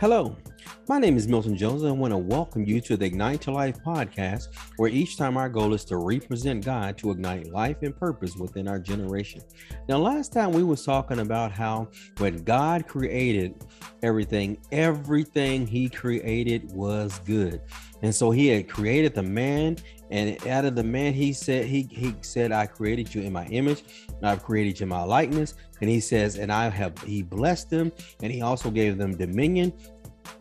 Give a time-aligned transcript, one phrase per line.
[0.00, 0.36] Hello,
[0.88, 3.50] my name is Milton Jones, and I want to welcome you to the Ignite to
[3.50, 4.48] Life podcast,
[4.78, 8.66] where each time our goal is to represent God to ignite life and purpose within
[8.66, 9.42] our generation.
[9.86, 13.66] Now, last time we was talking about how when God created
[14.02, 17.60] everything, everything He created was good,
[18.00, 19.76] and so He had created the man
[20.10, 23.46] and out of the man, he said, he he said, I created you in my
[23.46, 23.84] image,
[24.22, 25.54] I've created you in my likeness.
[25.80, 27.92] And he says, and I have he blessed them,
[28.22, 29.72] and he also gave them dominion.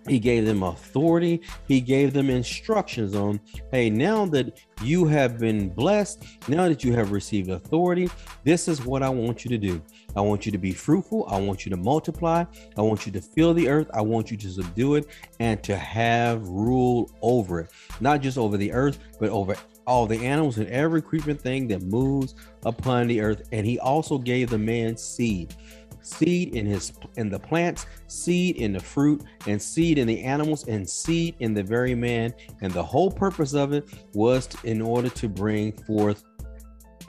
[0.07, 1.41] He gave them authority.
[1.67, 3.39] He gave them instructions on,
[3.71, 8.09] hey, now that you have been blessed, now that you have received authority,
[8.43, 9.81] this is what I want you to do.
[10.15, 11.25] I want you to be fruitful.
[11.29, 12.45] I want you to multiply.
[12.77, 13.89] I want you to fill the earth.
[13.93, 15.07] I want you to subdue it
[15.39, 20.17] and to have rule over it, not just over the earth, but over all the
[20.17, 22.35] animals and every creeping thing that moves
[22.65, 23.43] upon the earth.
[23.51, 25.55] And he also gave the man seed
[26.01, 30.67] seed in his in the plants seed in the fruit and seed in the animals
[30.67, 32.33] and seed in the very man.
[32.61, 36.23] And the whole purpose of it was to, in order to bring forth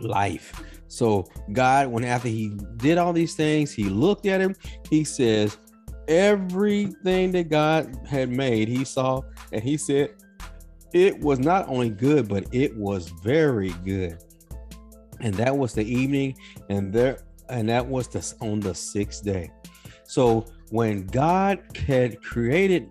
[0.00, 0.62] life.
[0.88, 4.54] So God, when after he did all these things, he looked at him,
[4.90, 5.58] he says,
[6.08, 9.20] everything that God had made, he saw,
[9.52, 10.14] and he said,
[10.94, 14.18] it was not only good, but it was very good.
[15.20, 16.36] And that was the evening,
[16.70, 17.18] and there,
[17.50, 19.50] and that was the on the sixth day.
[20.04, 22.90] So when God had created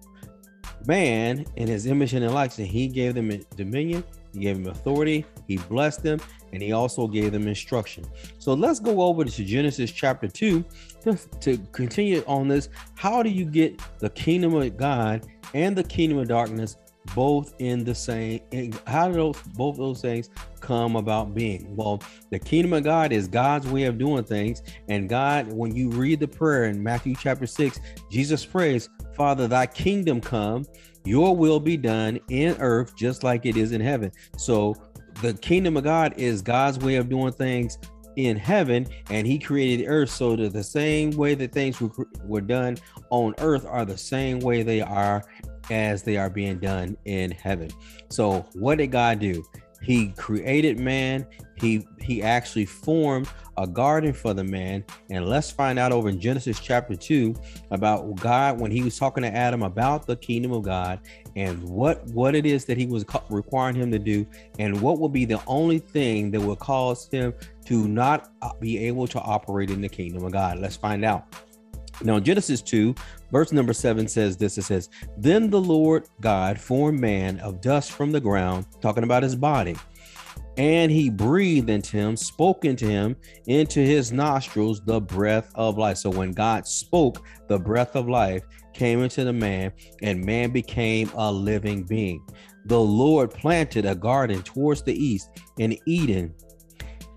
[0.85, 5.57] man in his image and likeness, he gave them dominion, he gave them authority, he
[5.57, 6.19] blessed them,
[6.53, 8.05] and he also gave them instruction.
[8.39, 10.63] So let's go over to Genesis chapter 2
[11.01, 12.69] to, to continue on this.
[12.95, 16.77] How do you get the kingdom of God and the kingdom of darkness
[17.15, 18.39] both in the same
[18.85, 21.75] how do those both those things come about being?
[21.75, 25.89] Well the kingdom of god is god's way of doing things and god when you
[25.89, 30.65] read the prayer in matthew chapter 6 jesus prays father thy kingdom come
[31.07, 34.11] your will be done in earth just like it is in heaven.
[34.37, 34.75] So
[35.21, 37.77] the kingdom of God is God's way of doing things
[38.17, 41.91] in heaven, and He created earth so that the same way that things were,
[42.25, 42.77] were done
[43.09, 45.23] on earth are the same way they are
[45.69, 47.69] as they are being done in heaven.
[48.09, 49.43] So, what did God do?
[49.81, 51.25] He created man.
[51.55, 54.83] He he actually formed a garden for the man.
[55.09, 57.35] And let's find out over in Genesis chapter 2
[57.71, 60.99] about God when he was talking to Adam about the kingdom of God
[61.35, 64.25] and what what it is that he was requiring him to do
[64.59, 67.33] and what will be the only thing that will cause him
[67.65, 70.59] to not uh, be able to operate in the kingdom of God.
[70.59, 71.35] Let's find out.
[72.03, 72.93] Now, Genesis 2,
[73.31, 77.91] verse number 7 says this it says, Then the Lord God formed man of dust
[77.91, 79.75] from the ground, talking about his body
[80.57, 83.15] and he breathed into him, spoke into him,
[83.45, 85.97] into his nostrils the breath of life.
[85.97, 88.43] So when God spoke, the breath of life
[88.73, 89.71] came into the man,
[90.01, 92.25] and man became a living being.
[92.65, 96.33] The Lord planted a garden towards the east in Eden,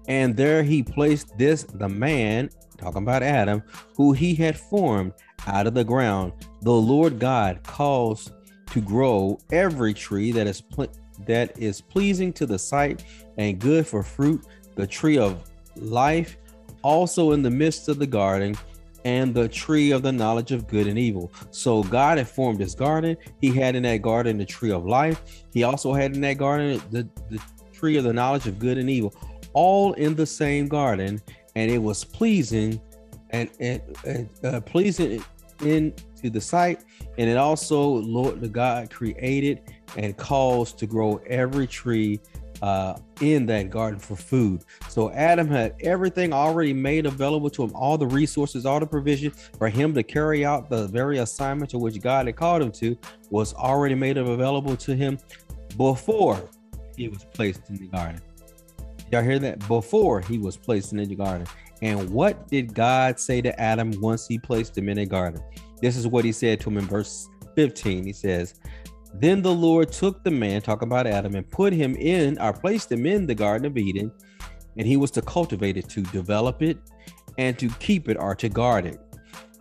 [0.06, 3.62] and there he placed this the man, talking about Adam,
[3.96, 5.12] who he had formed
[5.46, 6.32] out of the ground.
[6.62, 8.32] The Lord God caused
[8.72, 10.92] to grow every tree that is pl-
[11.26, 13.04] that is pleasing to the sight
[13.36, 15.44] and good for fruit, the tree of
[15.76, 16.36] life,
[16.82, 18.56] also in the midst of the garden,
[19.04, 21.30] and the tree of the knowledge of good and evil.
[21.50, 23.16] So God had formed his garden.
[23.40, 25.44] He had in that garden the tree of life.
[25.52, 27.40] He also had in that garden the, the
[27.72, 29.14] tree of the knowledge of good and evil,
[29.52, 31.20] all in the same garden,
[31.54, 32.80] and it was pleasing
[33.30, 35.24] and, and, and uh, pleasing
[35.64, 36.84] in to the sight.
[37.18, 39.60] And it also Lord the God created
[39.96, 42.20] and caused to grow every tree
[42.62, 44.64] uh, in that garden for food.
[44.88, 49.32] So Adam had everything already made available to him, all the resources, all the provision
[49.58, 52.96] for him to carry out the very assignment to which God had called him to
[53.30, 55.18] was already made available to him
[55.76, 56.50] before
[56.96, 58.20] he was placed in the garden.
[59.10, 59.66] Y'all hear that?
[59.66, 61.46] Before he was placed in the garden.
[61.82, 65.42] And what did God say to Adam once he placed him in a garden?
[65.80, 68.04] This is what he said to him in verse 15.
[68.04, 68.54] He says,
[69.14, 72.92] then the Lord took the man, talking about Adam, and put him in or placed
[72.92, 74.12] him in the Garden of Eden,
[74.76, 76.78] and he was to cultivate it, to develop it,
[77.36, 79.00] and to keep it or to guard it.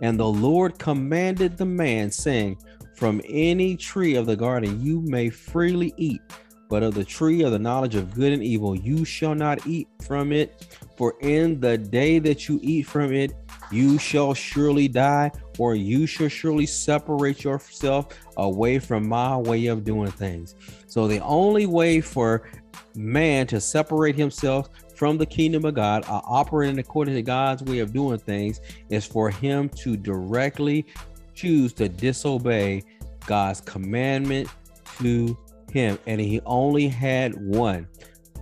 [0.01, 2.57] And the Lord commanded the man, saying,
[2.95, 6.21] From any tree of the garden you may freely eat,
[6.69, 9.87] but of the tree of the knowledge of good and evil you shall not eat
[10.05, 10.77] from it.
[10.95, 13.33] For in the day that you eat from it,
[13.71, 18.07] you shall surely die, or you shall surely separate yourself
[18.37, 20.55] away from my way of doing things.
[20.87, 22.49] So, the only way for
[22.95, 27.79] man to separate himself from the kingdom of God, uh, operating according to God's way
[27.79, 30.85] of doing things, is for him to directly
[31.33, 32.83] choose to disobey
[33.25, 34.49] God's commandment
[34.97, 35.37] to
[35.71, 37.87] him, and he only had one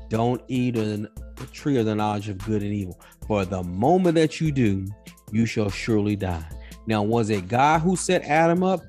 [0.10, 1.10] don't eat a
[1.52, 3.00] tree of the knowledge of good and evil.
[3.28, 4.86] For the moment that you do,
[5.32, 6.48] you shall surely die.
[6.86, 8.82] Now, was it God who set Adam up?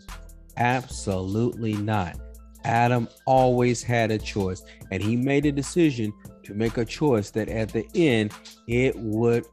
[0.57, 2.17] Absolutely not.
[2.65, 6.13] Adam always had a choice, and he made a decision
[6.45, 8.33] to make a choice that at the end
[8.67, 9.45] it would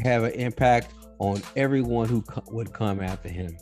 [0.00, 3.56] have an impact on everyone who co- would come after him.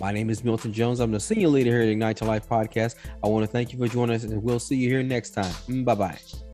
[0.00, 1.00] My name is Milton Jones.
[1.00, 2.94] I'm the senior leader here at Ignite to Life podcast.
[3.22, 5.84] I want to thank you for joining us, and we'll see you here next time.
[5.84, 6.18] Bye bye.